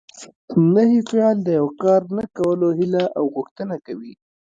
نهي 0.73 0.99
فعل 1.09 1.37
د 1.43 1.47
یو 1.59 1.67
کار 1.83 2.01
نه 2.17 2.25
کولو 2.37 2.67
هیله 2.79 3.03
او 3.17 3.25
غوښتنه 3.35 3.75
کوي. 3.85 4.13